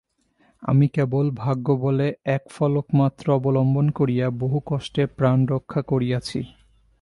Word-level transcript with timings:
আমি 0.63 0.87
কেবল 0.87 1.25
ভাগ্যবলে 1.31 2.07
একফলকমাত্র 2.25 3.25
অবলম্বন 3.31 3.89
করিয়া 3.89 4.27
বহু 4.39 4.59
কষ্টে 4.65 5.03
প্রাণরক্ষা 5.17 5.81
করিয়াছি। 5.81 6.39